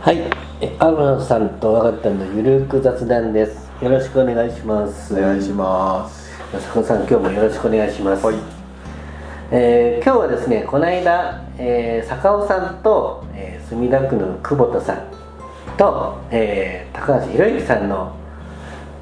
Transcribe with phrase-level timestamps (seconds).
[0.00, 0.30] はい、
[0.62, 3.70] えアロンさんと若田のゆるく雑談です。
[3.84, 5.12] よろしくお願いします。
[5.12, 6.30] お願いします。
[6.58, 8.24] 坂さん、今日もよろしくお願いします。
[8.24, 8.36] はい。
[9.50, 15.04] えー今日はですね、この間、えー坂尾さんと、えー墨田区の久保田さん
[15.76, 18.16] と、えー高橋博之さんの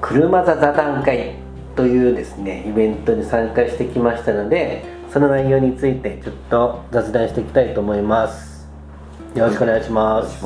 [0.01, 1.37] 車座座談会
[1.77, 8.48] というですね、イベントに参加してきましたので、その内容についてちょっと雑談していきたいと思います。
[9.35, 10.43] よろしくお願いしおます。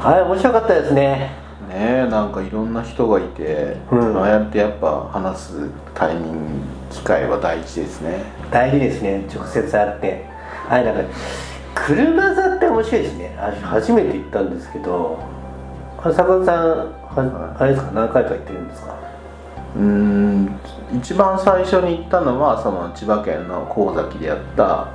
[0.00, 1.30] はい、面白かったですね。
[1.68, 4.18] ねえ、なんかいろんな人がいて、うん。
[4.18, 6.38] ああやってやっぱ話すタイミング、
[6.90, 8.24] 機会は大事ですね。
[8.50, 9.26] 大事ですね。
[9.32, 10.24] 直接会って。
[10.70, 11.02] あれなんか
[11.74, 13.36] 車座って面白いですね。
[13.38, 15.18] あ初めて行ったんですけど
[16.02, 17.92] あ坂本さんはあれですか？
[17.92, 18.94] 何回か行ってるんですか？
[19.76, 20.60] うーん、
[20.96, 24.88] 一番最初に行ったのは、その千葉県の神崎でやった、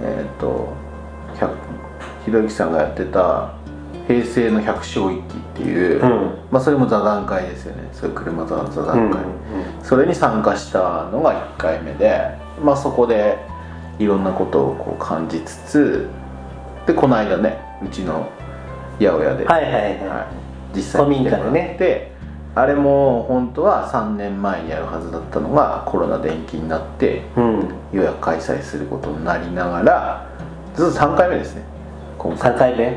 [0.00, 0.83] えっ、と、百
[2.24, 3.52] ひろゆきさんがやってた、
[4.06, 6.38] 平成の百姓一揆っていう、うん。
[6.50, 7.88] まあそれも座談会ですよね。
[7.92, 9.22] そういう車座座談会。
[9.22, 9.34] うん
[9.84, 12.18] それに参加したのが1回目で、
[12.62, 13.38] まあ、そこで
[13.98, 16.08] いろんなことをこう感じつつ
[16.86, 18.30] でこの間ねうちの
[18.98, 22.12] 八百屋で、はいはいはい、はい実際に来てもらって、
[22.56, 27.58] あれも本当は3年前にやるはずだったのがコロナで延期になってうん。
[27.92, 30.33] ようやく開催することになりながら
[30.74, 31.62] ずっと3回目ですね。
[32.18, 32.86] 今3回目？
[32.86, 32.96] はい。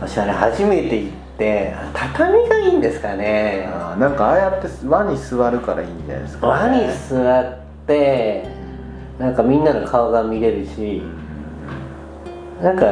[0.00, 3.68] 私あれ初めて行って畳がいいんですかね。
[3.72, 8.48] あーなんかああやって輪に座るからいいんじゃないですか、輪に座って
[9.18, 11.02] なんかみんなの顔が見れるし
[12.62, 12.84] なんか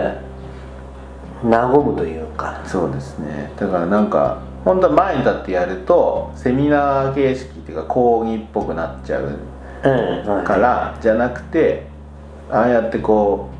[1.42, 2.62] 和むというか。
[2.66, 3.50] そうですね。
[3.56, 9.38] だからなんか本当は前に立ってやるとセミナー形式っていうか講義っぽくなっちゃう
[9.84, 11.86] うんからじゃなくて
[12.50, 13.53] ああやってこう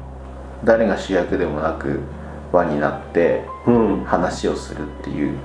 [0.64, 2.00] 誰が主役でもなく
[2.52, 4.04] 輪になってうん。
[4.04, 5.36] 話をするっていう。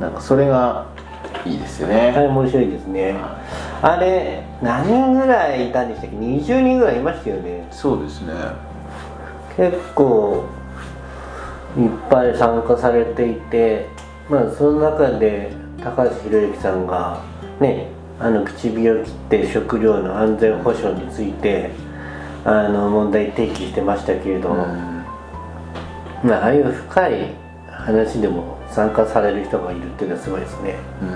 [0.00, 0.86] なんかそれが
[1.44, 3.14] いいですよね、あれ面白いですね。
[3.82, 7.68] あれ何人ぐらいいたんでしたっけ？20人ぐらいいましたよね。
[7.70, 8.34] そうですね。
[9.56, 10.44] 結構
[11.76, 13.86] いっぱい参加されていて
[14.28, 17.22] まあその中で高橋宏之さんが
[17.60, 17.88] ね
[18.18, 21.70] あの唇を切って食料の安全保障について
[22.44, 24.56] あの問題提起してましたけれど、うん。
[26.22, 27.34] まあああいう深い
[27.70, 30.76] 話でも参加される人がいるっていうのはすごいですね。
[31.02, 31.08] うん。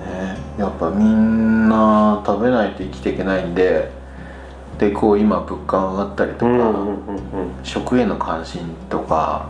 [0.00, 3.90] ねやっぱみんな食べないと生きていけないんで
[4.78, 6.96] でこう今物価が上がったりとか、うんうんうんうん。
[7.62, 9.48] 食への関心とか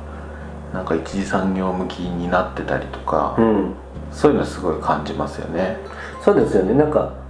[0.75, 3.75] なんか一次産業向きになってたりとか、うん。
[4.13, 5.79] そういうのすごい感じますよね。
[6.23, 6.75] そうですよね。
[6.75, 7.24] なんか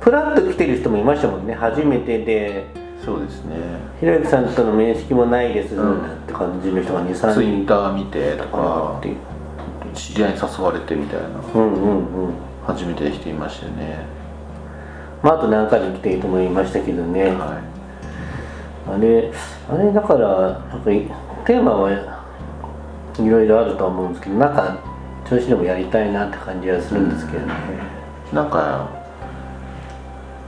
[0.00, 1.54] プラッと来てる人もいましたもんね。
[1.54, 2.64] 初めてで。
[3.04, 3.56] そうですね。
[3.98, 9.16] ひろゆきさんとの面識もないです、うんなんて感じの人が23ツイ人ッター見てとかっていう
[9.94, 11.28] 知り合いに誘われてみたいな。
[11.28, 12.34] うんうんうん。
[12.66, 14.20] 初めての人いましたよね。
[15.22, 17.60] まああと何回も来ている人もいましたけどね、は
[18.88, 19.30] あれ
[19.68, 21.02] あれだからなんかい
[21.44, 24.78] テーマはいろいろあると思うんですけどなんか
[25.28, 27.52] 調子でもやりたいなって感じはするんですけどね、
[28.32, 28.88] いなんか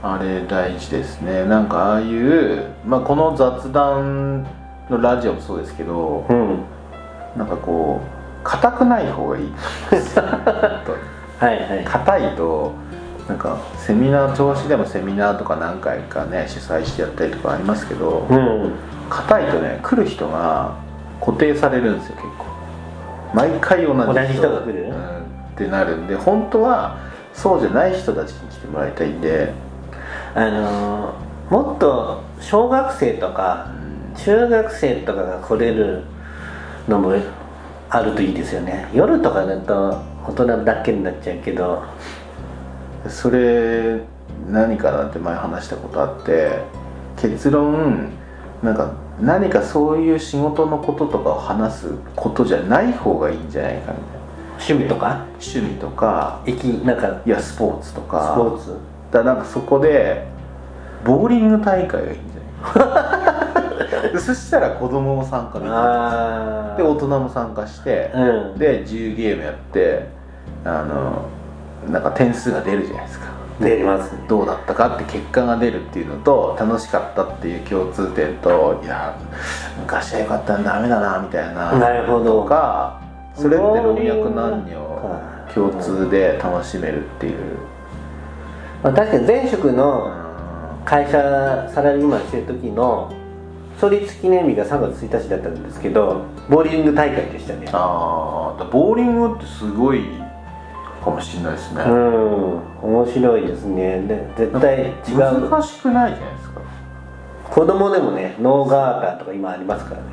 [0.05, 1.45] あれ大事ですね。
[1.45, 4.43] なんかああいう、まあ、この雑談
[4.89, 6.59] のラジオもそうですけどうん。
[7.37, 9.47] なんかこう硬くない方がいい。
[11.39, 11.85] はいはい。
[11.85, 12.73] 硬いと
[13.29, 18.71] なんかセミナー調子でもセミナーとか何回かね主催してやったりとかありますけどうん。
[19.09, 20.75] 硬いとね来る人が
[21.21, 22.45] 固定されるんですよ結構。
[23.33, 24.83] 毎回同じ人同じ人が来る？
[24.83, 24.95] うん、っ
[25.55, 26.97] てなるんで本当は
[27.33, 29.53] そうじゃない人たちに来てもらいたいんで、
[30.35, 33.71] あのーもっと小学生とか
[34.15, 36.03] 中学生とかが来れる
[36.87, 37.13] のも
[37.89, 38.89] あるといいですよね。
[38.93, 41.83] 夜とかだと大人だけになっちゃうけど。
[43.09, 43.99] それ
[44.49, 46.61] 何かなって前話したことあって
[47.17, 48.11] 結論
[48.63, 54.03] なんか何かそういう仕事のこととかを話すことじゃない方がいいんじゃないかみたいな。
[54.53, 55.25] 趣味とか？
[55.33, 58.77] 趣味とか駅なんかいやスポーツとスかポーツ
[59.13, 60.25] だからなんかそこで
[61.05, 64.11] ボーリング大会がいいんじゃない？
[64.13, 65.65] で そしたら子供も参加で
[66.83, 68.19] で大人も参加して、う
[68.55, 68.57] ん。
[68.57, 70.07] で10ゲームやって
[70.65, 71.25] あの
[71.91, 73.27] なんか点数が出るじゃないですか。
[73.59, 74.25] 出ますね。
[74.27, 79.13] どうだったかって結果が出るっていうのと楽しかったっていう共通点といや
[79.79, 82.41] 昔は良かったんダメだなみたいななるほど。
[82.41, 82.99] とか
[83.35, 85.21] それって老若男女
[85.53, 87.33] 共通で楽しめるっていう、
[88.83, 93.11] まあ、確かに前職うのん会社サラリーマンしてる時の
[93.79, 97.67] 創立記念日が3月1日だったんですけどボーリング大会でしたね。
[97.71, 100.03] ああボーリングってすごい
[101.03, 104.01] かもしれないですね、うん面白いですね。
[104.01, 105.49] で絶対違う。
[105.49, 106.61] 難しくないじゃないですか。
[107.49, 110.07] 子供でもねノーガーターとか今ありますからね。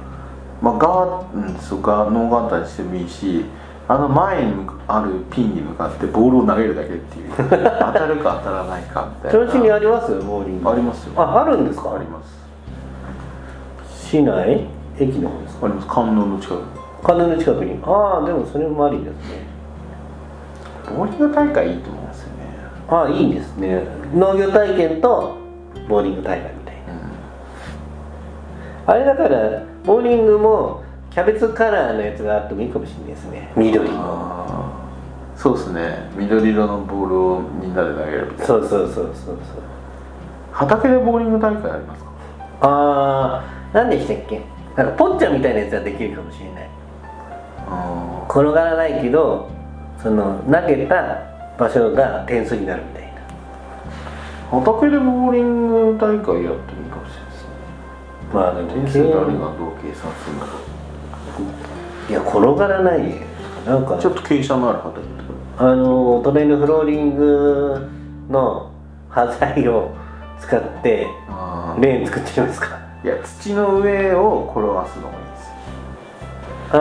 [0.63, 3.45] まあガーうんそうかノーガーターにしてもいいし
[3.91, 4.53] あの前に
[4.87, 7.31] あるピンに向かってボールを投げるだけっていう。
[7.37, 9.47] 当たるか当たらないかみたいな。
[9.47, 10.15] 調子にあります？
[10.21, 10.71] ボーリング。
[10.71, 11.21] ありますよ。
[11.21, 11.95] ああるんですか？
[11.97, 12.39] あります。
[14.09, 14.69] 市内？
[14.97, 15.67] 駅の方ですか？
[15.67, 15.89] あります。
[15.89, 16.59] 観音の近く。
[16.59, 16.65] に
[17.03, 17.81] 金の近くに。
[17.85, 19.47] ああでもそれもありですね。
[20.97, 22.33] ボーリング大会いいと思いますよね。
[22.89, 23.83] ああいいですね。
[24.15, 25.33] 農業体験と
[25.89, 26.75] ボーリング大会みたい
[28.87, 28.93] な。
[28.95, 33.53] あれだからボーリングもキャベツカラーのやつがあってもいいかもしれないですね。
[33.57, 33.91] 緑。
[33.91, 34.73] の
[35.37, 36.11] そうですね。
[36.17, 38.47] 緑色のボールをみんなで投げるみたいな。
[38.47, 39.37] そうそうそうそうそう。
[40.53, 42.11] 畑でボーリング大会ありますか？
[42.61, 44.43] ああ何でしたっけ？
[44.77, 46.69] なんかポッチャみたいなやつはできるかもしれない。
[47.67, 49.49] あ転がらないけど
[50.01, 51.19] その投げた
[51.59, 53.09] 場所が点数になるみたいな。
[54.53, 57.49] ー畑でボーリング大会やってもいいかもしれないですね。
[58.33, 60.70] まあでも点数誰がどう計算するんだろ
[62.11, 63.21] いや転がらないね
[63.65, 63.97] なんか。
[63.97, 65.07] うちょっと傾斜のある畑。
[65.59, 67.89] あのトレイルフローリング
[68.29, 68.73] の
[69.09, 69.95] 端材を
[70.41, 71.07] 使って
[71.79, 72.81] レーン作ってみますか。
[73.05, 75.53] いや土の上を転がすのがいいです。
[76.73, 76.81] あ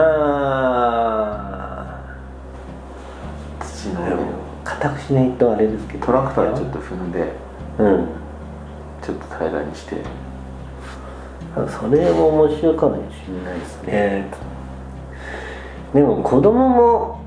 [3.60, 4.16] 土の上を
[4.64, 6.06] 硬くしないとあれですけど。
[6.06, 7.32] トラクターでちょっと踏んで
[7.78, 8.08] うん。
[9.00, 10.02] ちょっと平らにして。
[11.54, 12.98] あそれも面白いかもし
[13.28, 14.28] れないですね
[15.94, 17.20] でも子供も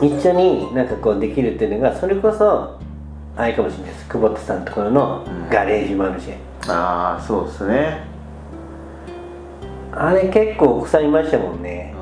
[0.00, 2.78] 一緒になんかこうできるっていうのがそれこそ
[3.36, 4.08] あれかもしれないです。
[4.08, 5.48] 久保田さんのところのうん。
[5.48, 6.36] ガレージマルシェ、
[6.72, 8.04] ああそうですね。
[9.92, 11.94] あれ結構お子さんいましたもんね。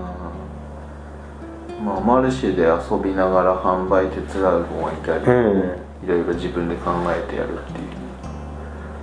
[1.78, 1.84] うん。
[1.84, 5.60] まあマルシェで遊びながら販売手伝う子がいたり、うん。
[6.04, 7.62] いろいろ自分で考えてやるっ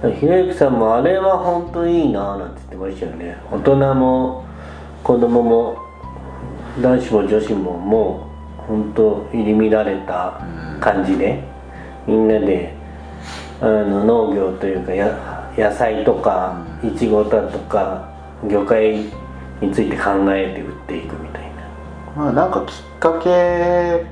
[0.02, 0.16] ていう。
[0.16, 3.38] ひろゆきさんもあれは本当いいなぁなんて言ってましたよね。
[3.52, 4.46] 大人も
[5.04, 5.87] 子供も
[6.82, 8.30] 男子も女子もも
[8.60, 10.42] う本当入り乱れた
[10.80, 11.44] 感じで、
[12.06, 12.74] みんなで
[13.62, 18.14] あの農業というかや野菜とかいちごだとか
[18.44, 19.06] 魚介
[19.62, 21.68] について考えて売っていくみたいな。
[22.16, 24.06] まあなんかきっかけ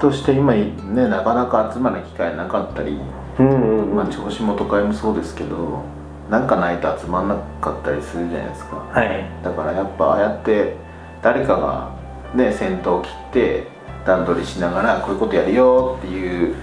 [0.00, 0.72] として今ね
[1.08, 2.98] なかなか集まる機会なかったり、
[3.38, 3.94] うんうんうん。
[3.94, 5.84] まあ銚子元会もそうですけど
[6.28, 8.76] なんかないと集まんなかったりするじゃないですか。
[8.76, 9.30] はい。
[9.44, 10.81] だからやっぱああやって
[11.22, 11.96] 誰かが
[12.34, 13.66] ね先頭を切って
[14.04, 16.56] 段取りしながらこういうことやるよっていう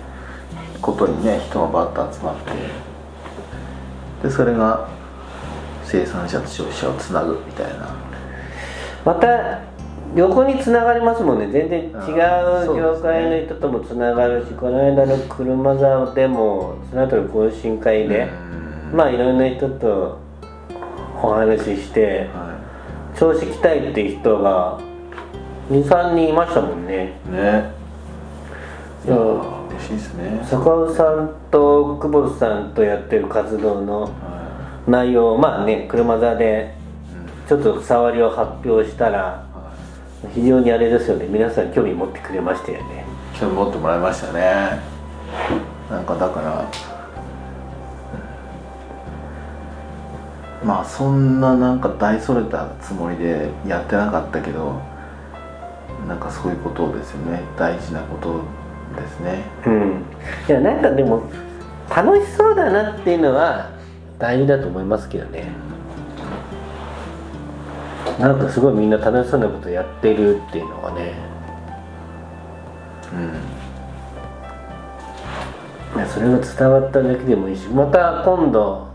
[0.81, 2.51] ことにね人がバッと集まって
[4.27, 4.89] でそれが
[5.83, 7.89] 生産者と消費者をつなぐみたいな。
[9.05, 9.61] また
[10.15, 11.47] 横につながりますもんね。
[11.51, 18.29] 全然違う業界の人ともつながるし、この間の車座でもその後の懇親会で、
[18.91, 18.97] うん。
[18.97, 20.19] まあいろんな人と
[21.21, 22.48] お話ししては
[23.19, 24.79] 調子来たいっていう人が
[25.69, 27.19] 23人いましたもんね。
[27.27, 27.69] いね。
[29.05, 30.41] いや嬉しいですね。
[30.49, 34.09] 坂尾さんと久保田さんとやってる活動のは
[34.87, 36.73] 内容をまあね車座で
[37.49, 39.73] ちょっと触りを発表したらは
[40.23, 40.33] い。
[40.33, 41.27] 非常にあれですよね。
[41.27, 43.03] 皆さん興味持ってくれましたよね。
[43.37, 44.79] 興味持ってもらいましたね。
[45.91, 46.71] なんかだから
[50.63, 54.81] まあそんななんか大それたつもりでやってなかったけど
[56.07, 57.41] なんかそういうことですよね。
[57.57, 58.41] 大事なこと
[58.99, 59.43] ですね。
[59.65, 60.03] うん。
[60.47, 61.23] いやなんかでも
[61.95, 63.69] 楽しそうだなっていうのは
[64.17, 65.51] 大事だと思いますけどね。
[68.19, 71.13] なんかすごいみんな楽しそうなことやってるっていうのがね。
[73.13, 73.17] う
[75.95, 75.95] ん。
[75.95, 78.88] いやそれが伝わっただけでもいいしまた今度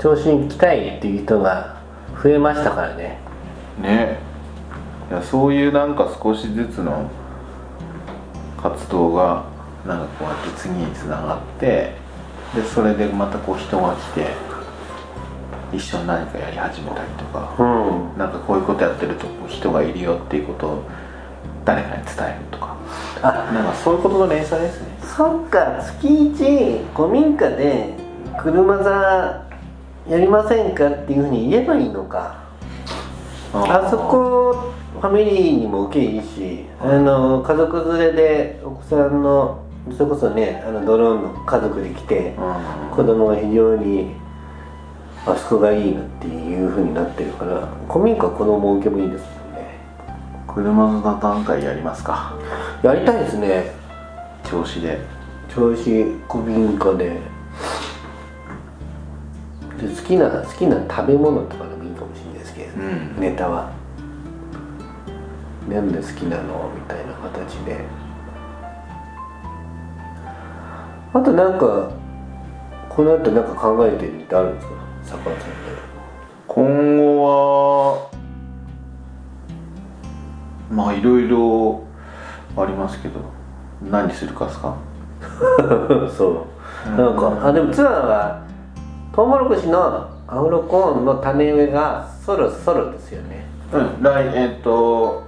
[0.00, 1.76] 調子に来たいっていう人が
[2.22, 3.18] 増えましたからね。
[3.80, 4.18] ね。
[5.10, 7.10] いやそういうなんか少しずつの
[8.56, 9.44] 活動が
[9.86, 11.94] なんかこうやって次につながって
[12.54, 14.26] でそれでまたこう人が来て
[15.76, 18.18] 一緒に何かやり始めたりとかうん。
[18.18, 20.82] なんかこういうことやってると人がいるよっていうことを
[21.64, 22.76] 誰かに伝えるとか。
[23.22, 23.52] あ。
[23.52, 24.88] なんかそういうことの連鎖ですね。
[25.02, 25.82] そっか。
[25.82, 27.94] 月一古民家で
[28.38, 29.49] 車座
[30.08, 32.38] やりませんかっていうふうに言えばいいのか。
[33.52, 39.64] あそこファミリーにも受けいいしあの家族連れでお子さんの
[39.96, 42.96] それこそねあのドローンの家族で来てうん。
[42.96, 44.12] 子供が非常に
[45.26, 49.80] あそこがいいなっていうふうになってるから古民家この儲けもいいですもんね。
[50.46, 52.34] 車の段階やりますか。
[52.82, 53.72] やりたいですね。
[54.44, 54.98] 調子で。
[55.48, 57.18] 銚子古民家でで
[59.88, 63.20] 好きな好きな食べ物とかでもいいかもしれないですけど、うん。
[63.20, 63.70] ネタは。
[65.68, 67.84] なんで好きなのみたいな形で。
[71.12, 71.90] あとなんか
[72.88, 74.72] この後なんか考えてるってあるんですか？
[75.18, 75.54] 坂田さんで。
[76.46, 78.10] 今後は
[80.70, 81.82] まあいろいろ
[82.56, 83.20] ありますけど
[83.90, 84.76] 何するかですか？
[86.16, 86.46] そ
[86.86, 86.90] う。
[86.96, 88.42] なんかあでもツアーは
[89.14, 93.44] トウモロコシのアフロコーンの種植えがそろそろですよね。
[93.72, 95.24] うん来えっ、と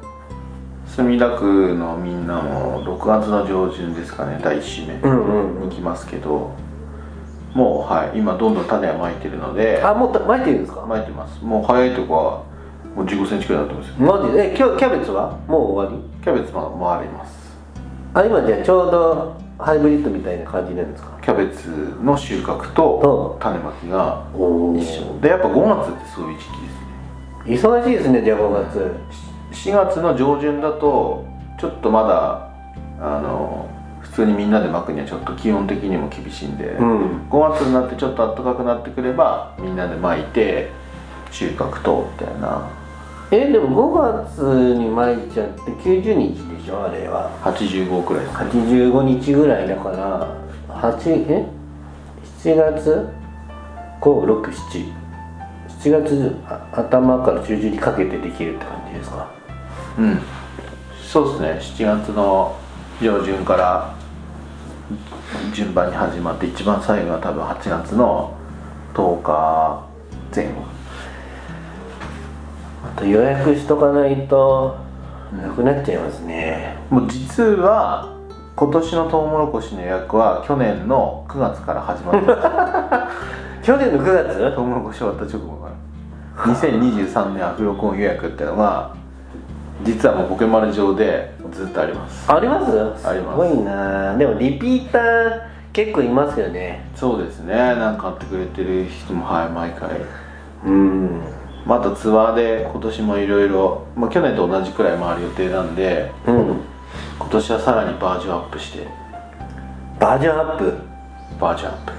[0.87, 6.51] 墨田区のみんなも6月の上旬ですかね第1週目に行きますけど
[7.55, 10.85] もうはい今どんどん種はまいてるのであもう巻いてるんですか？
[10.87, 11.43] まいてます。
[11.45, 12.23] もう早いとこは
[12.95, 14.01] もう1 5センチくらいになってます。
[14.03, 15.37] よマジでえ今日キャベツは？
[15.49, 16.23] もう終わり？
[16.25, 17.57] キャベツももあります。
[18.15, 21.12] あ今じゃあちょうどハイブリッドみたいな感じなんですか？
[21.23, 25.21] キャベツの収穫と種まきがお一緒。
[25.21, 26.50] でやっぱ5月ってそういう時期
[27.47, 27.71] ですね。
[27.71, 28.97] 忙しいですねじゃあ5月。
[29.52, 31.25] 4月の上旬だと
[31.61, 32.49] ちょっとまだ
[33.00, 33.69] あの
[34.00, 37.29] 普通にみんなで巻くにはちょっと気温的にも厳しいんで、うん。
[37.31, 40.71] 5月になってちょっと暖かくなってくればみんなで巻いて
[41.31, 42.69] 収穫とみたいな。
[43.31, 47.31] えでも5月に巻いちゃって90日でしょあれは。
[47.43, 48.91] 85くらいですね。
[48.91, 50.42] 85日ぐらいだから
[50.83, 51.47] 8え
[52.43, 53.09] ？7月
[54.01, 54.93] ？5677
[55.81, 59.29] 7月あ頭から中旬にかけてできるって感じですか？
[59.99, 60.19] うん。
[61.01, 61.85] そうですね。
[61.87, 62.57] 7月の
[63.01, 63.95] 上旬から
[65.53, 68.35] 順番に始まって一番最後は多分8月の
[68.95, 69.87] 10日
[70.35, 70.62] 前後。
[72.85, 74.77] あと予約しとかないと
[75.41, 76.77] なくなっちゃいますね。
[76.91, 78.17] もう実は
[78.54, 83.11] 今年のトウモロコシの予約は去年の9月から始まってま
[83.62, 84.54] 去年の9す月？
[84.54, 85.75] トウモロコシ終わった直後から
[86.54, 88.94] 2023年アフロコン予約っていうのが
[89.82, 92.30] 実はもうポケマル上でずっとあります。
[92.30, 93.09] あります？
[93.09, 93.32] あります。
[93.32, 94.16] すごいな。
[94.16, 95.40] でもリピーター
[95.73, 96.88] 結構いますよね。
[96.94, 97.54] そうですね。
[97.54, 99.90] なんか買ってくれてる人もはい毎回。
[100.66, 101.23] うん。
[101.64, 106.61] またツアーで今年もいろいろまあ去年と同じくらい回る予定なんでうん
[107.23, 108.87] 今年はさらにバージョンアップして。
[110.00, 110.75] バージョンアップ？
[111.41, 111.93] バージョンアップ。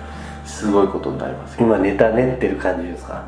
[0.47, 1.65] すごいことになりますよ。
[1.65, 3.23] 今ネタ練ってる感じですか？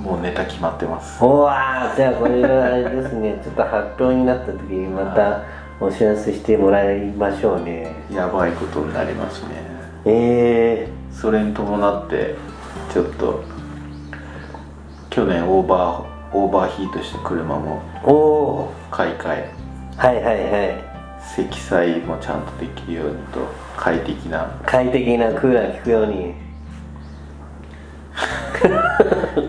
[0.00, 1.24] もうネタ決まってます。
[1.24, 3.40] うわーじゃあこれがあれですね。
[3.44, 5.40] ちょっと発表になった時にまた
[5.80, 7.94] お知らせしてもらいましょうね。
[8.10, 9.62] やばいことになりますね。
[10.04, 12.34] えそれに伴って
[12.92, 13.44] ちょっと
[15.08, 19.50] 去年オーバーオーバーヒートした車もー、おお買い替え。
[19.96, 20.91] はいはいはい
[21.34, 23.40] 積載もちゃんとできるようにと
[23.76, 24.60] 快適な。
[24.66, 26.34] 快適なクーラー効くように。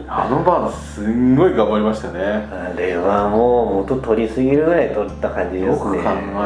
[0.08, 2.20] あのバンすんごい頑張りましたね。
[2.22, 5.68] あれはもう元取りすぎるぐらい取った感じですね。
[5.68, 6.00] よく考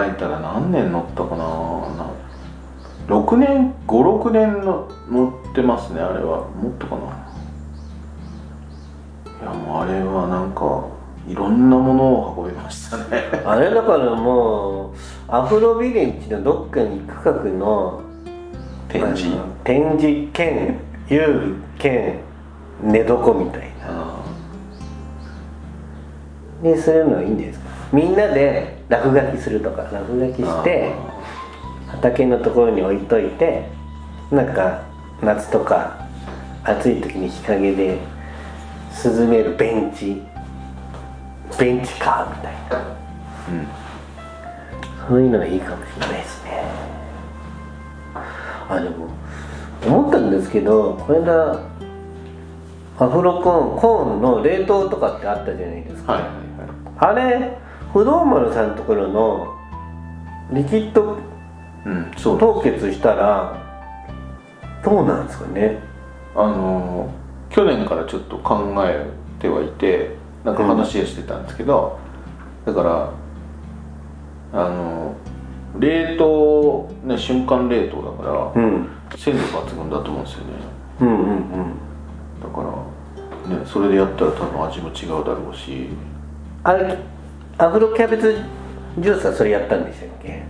[0.03, 1.43] えたら何年乗ったかな。
[1.45, 2.09] な。
[3.07, 6.47] 6年56年の乗ってますねあれは。
[6.47, 7.01] もっとかな。
[9.39, 10.87] いやもうあれはなんか
[11.27, 13.03] いろんなものを運びましたね。
[13.45, 14.95] あれだからもう
[15.29, 18.01] アフロビレッジのどっかに区画の
[18.87, 19.37] 展示？
[19.65, 20.79] 展示兼
[21.09, 22.19] 遊具兼
[22.81, 23.87] 寝床みたいな。
[23.89, 24.23] あ
[26.61, 27.65] にするのはいいんですか。
[27.91, 30.93] みんなで落書きするとか落書きーして
[31.87, 33.67] 畑のところに置いといて
[34.31, 34.85] なんか
[35.21, 36.07] 夏とか
[36.63, 37.99] 暑い時に日陰で
[39.03, 40.21] 涼めるベンチ
[41.59, 42.77] ベンチカーみたいな。
[43.49, 43.86] うん
[45.07, 46.63] そういうのはいいかもしれないですね。
[48.69, 49.07] あでも
[49.85, 51.61] 思ったんですけどこれだ
[52.99, 56.31] アフロコーンコーンの冷凍とかってあったじゃないですか、はいはい
[57.13, 57.29] はい。
[57.29, 57.57] あれ
[57.93, 59.55] 不動丸さんのところの
[60.51, 61.17] リキッド
[61.85, 63.63] うんそう凍結したら
[64.83, 65.79] どうなんですかね？
[66.35, 69.09] あのー去年からちょっと考え
[69.39, 71.97] てはいてなんか話をしてたんですけど、
[72.65, 73.09] だから
[74.53, 75.37] あのー
[75.79, 78.89] 冷凍ね瞬間冷凍だからうん。
[79.15, 80.45] 鮮度抜群だと思うんですよね。
[81.01, 81.39] うんうんうん。
[82.41, 82.61] だか
[83.49, 85.89] らねそれでやったら多分味も違うだろうし。
[86.63, 86.97] あれ
[87.59, 88.41] アフロキャベツ
[88.97, 90.43] ジュースはそれやったんでしたっけ？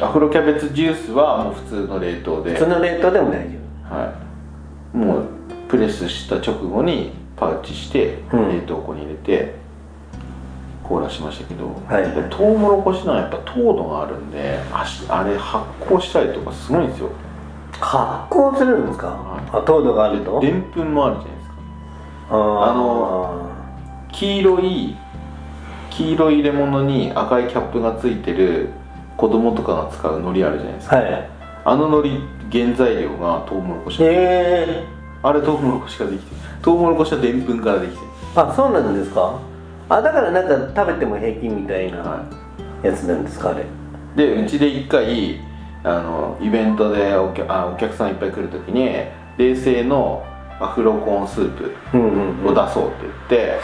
[0.00, 2.52] アフロキャベツジュースはもう普通の冷凍で。
[2.52, 4.14] 普通の冷凍でも大丈は
[4.94, 4.96] い。
[4.96, 5.24] もう
[5.68, 8.48] プレスした直後にパウチしてうん。
[8.50, 9.54] 冷凍庫に入れて
[10.88, 12.10] 凍らしましたけど、はい。
[12.14, 17.10] でトウモロコシのはやっぱ糖度があるんであしあれ発酵したりとかすごいんですよ。
[17.78, 19.56] 発酵するんですか、はい。
[19.58, 20.40] あ糖度があると？
[20.40, 21.54] でんぷんもあるじゃないですか。
[22.30, 23.50] ああの
[24.12, 24.96] 黄色い
[25.90, 28.70] 黄色い入れ物に赤いキャップがついてる
[29.16, 31.30] 子供とかが使う海苔あるじゃないですか、はい。
[31.64, 34.84] あの海苔原材料がトウモロコシえ
[35.22, 36.36] あれトウモロコシからできてる。
[36.62, 38.02] トウモロコシはでんぷんからできてる。
[38.34, 39.38] ー、あそうなんですか？
[39.88, 42.24] あだからなんか食べても平気みたいなは
[42.82, 43.64] やつなんですかあれ。
[44.16, 45.40] でうちで一回
[45.84, 48.90] あのイベントでお客あお客さんいっぱい来る時に
[49.38, 50.24] 冷製の
[50.58, 53.60] アフロコーンスープを出そうって言って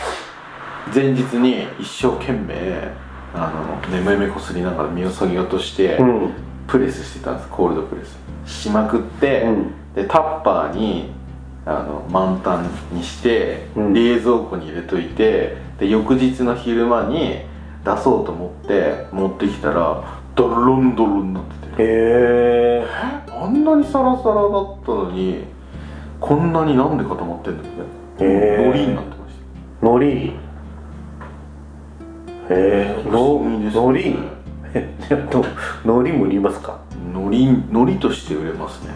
[0.95, 3.03] 前日に一生懸命
[3.35, 3.51] あ
[3.89, 6.31] の眠い目こすりながら身をそぎ落として、うん。
[6.67, 8.19] プレスしてたんですコールドプレス。
[8.47, 9.73] しまくって、うん。
[9.95, 11.13] でタッパーに
[11.65, 13.95] あの満タンにして、うん。
[13.95, 17.41] 冷蔵庫に入れといてで翌日の昼間に
[17.85, 21.83] 出そうと思って持ってきたらドロンドロンになってて。
[21.83, 21.87] へ
[22.85, 22.87] え
[23.29, 25.43] あんなにサラサラだったのに
[26.21, 27.67] こんなになんで固まってんだっ
[28.17, 28.67] てへー。
[28.69, 29.35] ノリになってまし
[29.81, 29.89] た。
[29.89, 30.27] 海苔？
[30.29, 30.35] へ
[32.51, 33.81] え不思議ですね。
[33.85, 34.17] 海苔？
[34.75, 35.45] えちょっと
[35.85, 36.79] 海苔も売りますか？
[37.13, 38.91] のりのりとして売れますね。
[38.91, 38.95] ね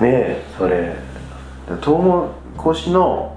[0.00, 0.94] えそれ。
[1.68, 3.36] でトウモロコシの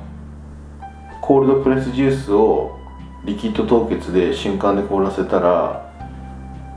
[1.22, 2.78] コールドプレスジュースを
[3.24, 5.90] リキッド凍結で瞬間で凍らせたら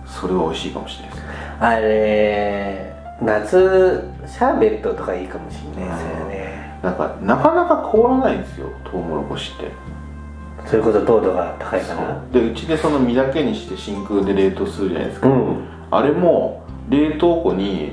[0.06, 1.30] それは美味しいかもしれないですね。
[1.60, 6.78] あれ夏シャーベットとかいいかもしれないですよね。
[6.82, 9.72] なんかなかなか凍らないんですよトウモロコシって。
[10.66, 12.22] それこそ糖度が高いかな。
[12.32, 15.68] でうちでその身だけにして真空で冷凍するじゃないですか、うん。
[15.90, 17.92] あれも冷凍庫に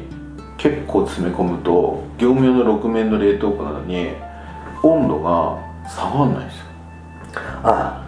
[0.58, 4.10] 結構詰め込むと業務用の6面の冷凍庫なのに
[4.84, 6.66] 温度が下がんないんですよ。
[7.64, 8.04] あ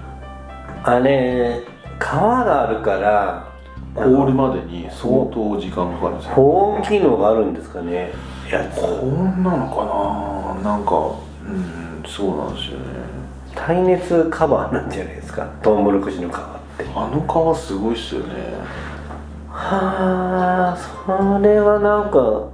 [0.83, 1.61] あれ
[1.99, 3.47] 皮があるから
[3.95, 6.35] 凍るまでに相当時間かかるんですよ。
[6.35, 8.11] 保温機能があるんですかね
[8.51, 8.81] やつ。
[8.81, 10.71] こんなのかな？
[10.71, 12.85] なんかうんそうなんですよね。
[13.55, 15.47] 耐熱カバーなんじゃないですか？
[15.61, 16.35] トウモロコシの皮っ
[16.77, 16.85] て。
[16.95, 18.33] あの皮すごいっすよね。
[19.49, 22.49] はあそれはなんか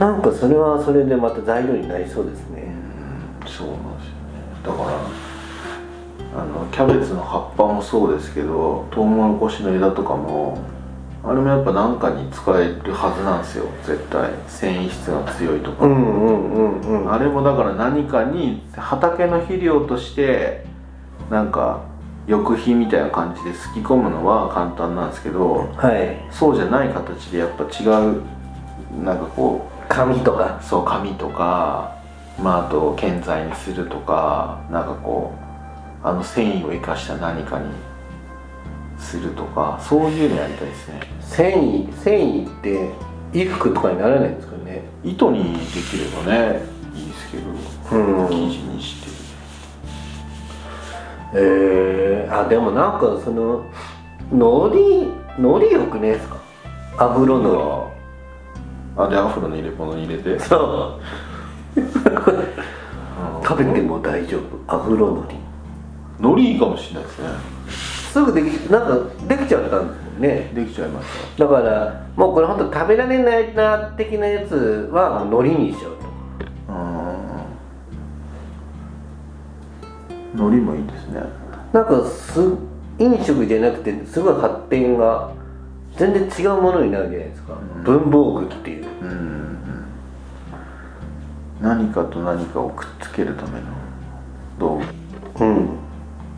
[0.00, 2.74] なんかそれはそれでまた材料になりそうですね
[3.58, 4.38] そうなんですよね。
[4.64, 4.98] だから
[6.40, 10.58] あのキャベツの葉っぱもそうですけどトウモロコシの枝とかも
[11.24, 14.30] あれもやっぱ何かに使えるはずなんですよ絶対。
[14.46, 17.12] 繊維質が強いとか、うんうんうんうん。
[17.12, 20.64] あれもだから何かに畑の肥料として
[21.28, 21.82] なんか
[22.28, 26.16] 翼肥みたいな感じですき込むのは簡単なんですけどはい。
[26.30, 28.22] そうじゃない形でやっぱ違う
[29.02, 30.60] なんかこ紙とか。
[30.60, 31.97] うそう紙とか
[32.42, 35.32] まああと建材にするとかなんかこ
[36.04, 37.66] うあの繊維を生かした何かに
[38.98, 41.00] するとかそういうのやりたいですね。
[41.20, 42.90] 繊維繊維って
[43.32, 44.82] 衣服とかにならないんですかね？
[45.04, 46.62] 糸にできればね
[46.94, 47.50] いいですけど
[47.98, 48.28] うん。
[48.28, 49.08] 生地にして。
[51.34, 53.66] えー、あでもなんかその
[54.32, 54.78] 海苔
[55.38, 56.36] 海苔よくねえですか？
[56.98, 57.92] アフロの
[58.96, 60.34] あでアフロの入れ物に入れて。
[60.34, 61.00] りそう
[63.42, 64.42] 食べても大丈夫。
[64.76, 65.36] アフロ海苔。
[66.20, 67.28] 海苔いいかもしれないですね。
[68.12, 70.50] すぐできなんかできちゃったんですもんね。
[70.54, 71.06] できちゃいまし
[71.38, 75.98] だからもうこれ本当食べられないな的なやつはもう海苔にしちゃうと。
[76.02, 76.76] たう
[80.42, 81.22] ん海苔もいいですね。
[81.72, 82.40] なんかす
[82.98, 85.30] 飲食じゃなくてすごい発展が
[85.96, 88.86] 全然違うものになるじゃないですか、文房具っていう。
[89.02, 89.37] うんうん
[91.60, 93.66] 何かと何かをくっつけるための
[94.58, 94.80] 道
[95.38, 95.44] 具。
[95.44, 95.68] うん。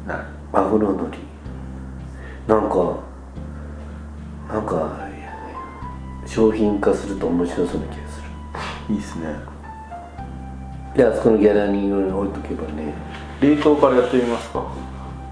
[0.06, 0.24] なる。
[0.52, 1.18] アフロ海苔
[2.48, 2.98] なんか
[4.48, 4.98] なんか
[6.26, 8.22] 商品化すると面白そうな気がす
[8.88, 9.28] いいですね。
[10.94, 12.94] るであそこのギャラリーに置いとけばね。
[13.40, 14.66] 冷凍からやってみますか。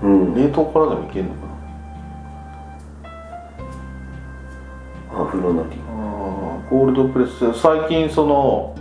[0.02, 0.34] うん。
[0.34, 1.46] 冷凍からでもいけるのか
[5.18, 5.22] な。
[5.22, 7.52] アフロ海苔あーコールドプレス。
[7.60, 8.76] 最近その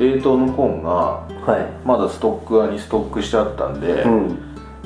[0.00, 1.86] 冷凍のコーンがはい。
[1.86, 4.38] まだストック屋にストックしてあったんで、うん。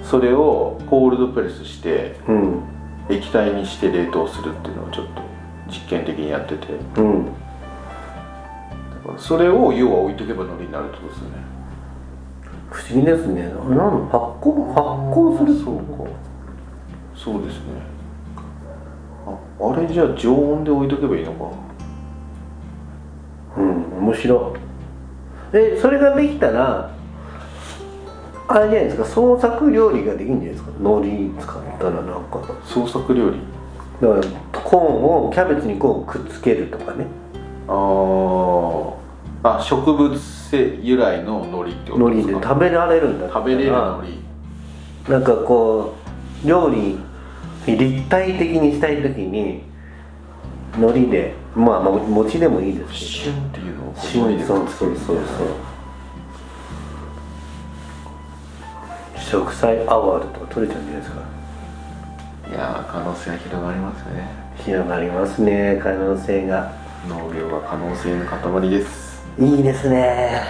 [0.03, 2.63] それをコールドプレスしてうん。
[3.09, 5.23] 液体にして冷凍するっていうのをちょっと
[5.69, 6.67] 実験的にやってて。
[6.97, 7.27] うん。
[7.27, 7.31] だ
[9.07, 11.37] からそれを要は置いとけば海苔になるってことですよね。
[12.71, 13.43] 不思議ですね。
[13.43, 14.81] なの発酵発
[15.15, 16.11] 酵するそうか。
[17.15, 17.63] そうですね。
[19.27, 21.51] ああれじゃあ常温で置いとけばいいのか。
[23.59, 24.64] うん面白い
[25.55, 26.91] でそれができたら
[28.49, 32.41] あれじゃないですか創作料理ができるんじゃないですか海苔使ったらなんか。
[32.65, 33.39] 創作料理？
[34.03, 37.07] だからコーンをキャベツにこうくっつけるとかね。
[37.69, 38.95] あー。
[39.45, 44.13] あ植物性由来の海苔ってこと海苔で食べられるんだ食べれる海
[45.07, 45.13] 苔。
[45.13, 45.95] なんかこ
[46.45, 46.99] う料理
[47.67, 49.63] 立体的にしたい時に
[50.77, 55.17] 海苔でまあも餅でもいいですけシュンっていうのをど旬そうそうそう。
[59.27, 61.23] そう植栽アワードとか取れちゃうんじゃないですか。
[62.51, 64.29] いやー可能性が広がりますね。
[64.57, 66.85] 広がりますね可能性が。
[67.09, 69.23] 農業は可能性の塊です。
[69.39, 70.41] いいですね。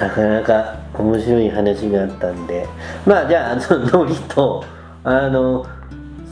[0.00, 2.66] なかなか面白い話があったんで。
[3.04, 4.64] まあじゃあその海苔と
[5.04, 5.66] あの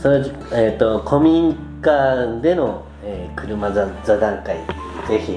[0.00, 4.56] そのえっ、と古民家での、えー車座座談会
[5.06, 5.34] ぜひ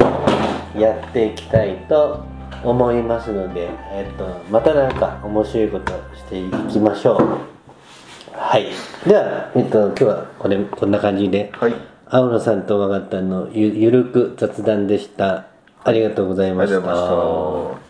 [0.75, 2.23] やっていきたいと
[2.63, 8.37] 思いますので、えっとまたなんか面白いことしていきましょう。
[8.37, 8.67] はい。
[9.07, 11.73] では、えっと今日はこれこんな感じではい。
[12.07, 15.47] 青野さんと若田のゆゆるく雑談でした。
[15.85, 17.82] ありがとうございました